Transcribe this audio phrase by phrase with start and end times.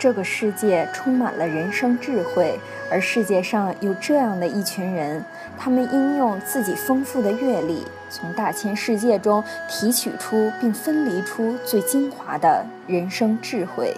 [0.00, 2.58] 这个世界充满了人生智慧，
[2.90, 5.22] 而世界上有这样的一群人，
[5.58, 13.94] 他们应用自己丰富的阅历，从大千世界中提取出并分离出最精华的人生智慧，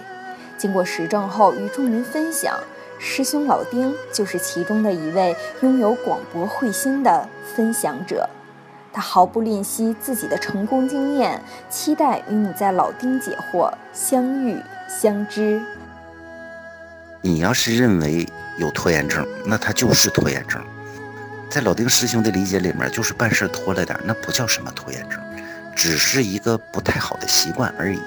[0.57, 2.53] 经过实证后与众人分享。
[2.99, 8.29] 师兄老丁就是其中的一位拥有广博慧心的分享者，
[8.91, 14.57] 他毫不吝惜自己的成功经验，期待与你在老丁解惑相遇
[14.89, 15.61] 相知。
[17.25, 18.27] 你要是认为
[18.57, 20.61] 有拖延症，那他就是拖延症。
[21.49, 25.17] 在老丁师兄的理解里面，就是办事拖了点，那不叫什么拖延症，
[25.73, 27.99] 只是一个不太好的习惯而已。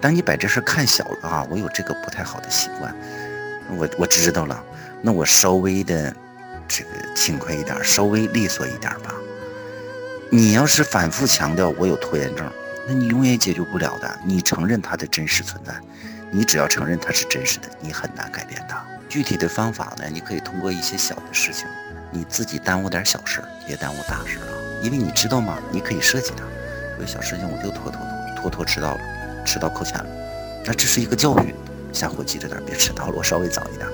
[0.00, 2.92] 当你把这事看小了啊，我有这个不太好的习惯，
[3.70, 4.64] 我我知道了，
[5.00, 6.12] 那我稍微的
[6.66, 9.14] 这个轻快一点，稍微利索一点吧。
[10.28, 12.50] 你要是反复强调我有拖延症，
[12.88, 14.18] 那你永远解决不了的。
[14.24, 15.72] 你承认它的真实存在。
[16.30, 18.84] 你只要承认它是真实的，你很难改变它。
[19.08, 20.04] 具体的方法呢？
[20.12, 21.66] 你可以通过一些小的事情，
[22.10, 24.46] 你自己耽误点小事，别耽误大事啊。
[24.82, 25.58] 因为你知道吗？
[25.72, 26.44] 你可以设计它，
[27.00, 29.00] 有小事情我就拖拖拖拖拖迟到了，
[29.46, 30.06] 迟到扣钱了。
[30.66, 31.54] 那这是一个教训，
[31.92, 33.14] 下回记着点，别迟到了。
[33.16, 33.88] 我稍微早一点。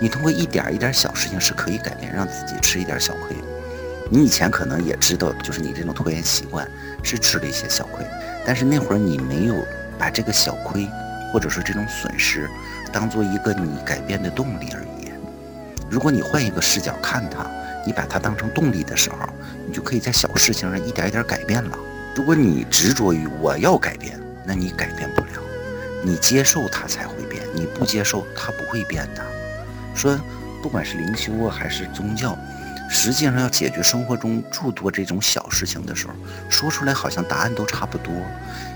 [0.00, 3.36] 你通过一点一点小事情是可以改变，让自己吃一点小亏。
[4.10, 6.68] 你以前可能也知道，就是你这种拖延习惯
[7.04, 8.04] 是吃了一些小亏，
[8.44, 9.54] 但是那会儿你没有
[9.96, 10.88] 把这个小亏。
[11.32, 12.48] 或者说这种损失，
[12.92, 15.10] 当做一个你改变的动力而已。
[15.90, 17.46] 如果你换一个视角看它，
[17.86, 19.16] 你把它当成动力的时候，
[19.66, 21.78] 你就可以在小事情上一点一点改变了。
[22.14, 25.42] 如果你执着于我要改变，那你改变不了。
[26.04, 29.24] 你接受它才会变，你不接受它不会变的。
[29.94, 30.18] 说
[30.62, 32.36] 不管是灵修啊还是宗教，
[32.88, 36.14] 实际上要解决生活中诸多这种小事情的时候，
[36.48, 38.12] 说出来好像答案都差不多，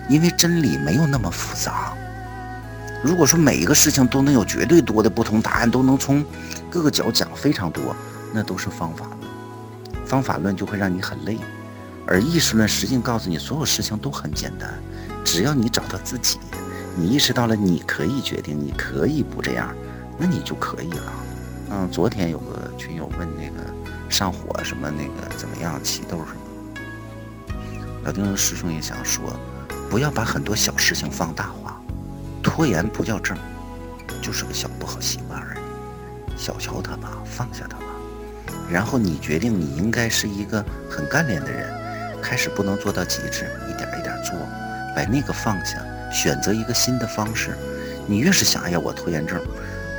[0.09, 1.93] 因为真理没有那么复杂。
[3.05, 6.25] 如果说每一个事情都能有绝对多的不同答案，都能从
[6.71, 7.95] 各个角讲非常多，
[8.33, 10.07] 那都是方法论。
[10.07, 11.39] 方法论就会让你很累，
[12.07, 14.73] 而意识论实际告诉你，所有事情都很简单，
[15.25, 16.39] 只要你找到自己，
[16.97, 19.75] 你意识到了你可以决定，你可以不这样，
[20.19, 21.13] 那你就可以了。
[21.71, 23.75] 嗯，昨天有个群友问那个
[24.09, 27.61] 上火什么那个怎么样，起痘什么，
[28.05, 29.39] 老丁师兄也想说，
[29.91, 31.66] 不要把很多小事情放大化。
[32.57, 33.37] 拖延不叫症，
[34.23, 36.39] 就是个小不好习惯而已。
[36.39, 37.85] 小瞧它吧，放下它吧。
[38.71, 41.69] 然后你决定你应该是一个很干练的人，
[42.23, 44.35] 开始不能做到极致，一点一点做，
[44.97, 47.55] 把那个放下，选择一个新的方式。
[48.07, 49.39] 你越是想，哎呀，我拖延症。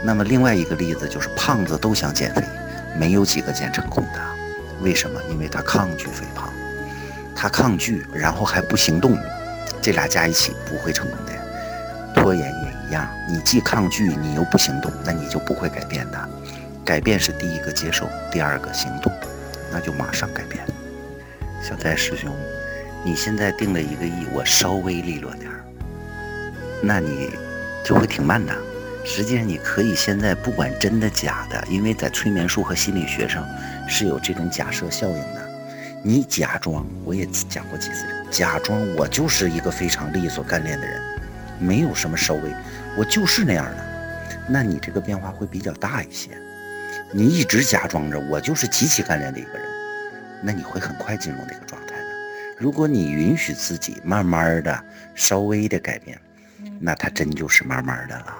[0.04, 2.44] 那么另外一个例子就是，胖子都想减肥，
[3.00, 4.20] 没有几个减成功的。
[4.82, 5.22] 为什么？
[5.30, 6.52] 因为他抗拒肥胖，
[7.36, 9.16] 他抗拒，然后还不行动，
[9.80, 11.18] 这俩加一起不会成功。
[12.28, 16.30] 拖延也一样，你既抗拒，你又不行动，那你就不会改变的。
[16.84, 19.10] 改变是第一个接受，第二个行动，
[19.72, 20.62] 那就马上改变。
[21.64, 22.30] 小戴师兄，
[23.02, 25.64] 你现在定了一个亿，我稍微利落点儿，
[26.82, 27.30] 那你
[27.82, 28.54] 就会挺慢的。
[29.06, 33.48] 实际上，你可以现在不管真的假的，因为在催眠术和心理学上
[33.88, 35.50] 是有这种假设效应的。
[36.04, 41.02] 你假装，我也讲过几次，假装我就是一个非常利索干练的人。
[41.60, 42.54] 没有什么稍微，
[42.98, 43.86] 我就是那样的，
[44.48, 46.32] 那你这个变化会比较大一些。
[47.12, 49.68] 你一直假装着我就是极其干练的一个人，
[50.42, 52.06] 那你会很快进入那个状态的。
[52.58, 54.84] 如果你允许自己慢慢的、
[55.16, 56.20] 稍微的改变，
[56.80, 58.36] 那它真就是慢慢的了。